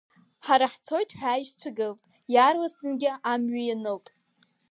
Ҳара 0.45 0.65
ҳцоит 0.73 1.09
ҳәа 1.17 1.31
аишьцәа 1.35 1.69
гылт, 1.77 1.99
иаарласӡангьы 2.33 3.09
амҩа 3.31 3.63
ианылт. 3.67 4.07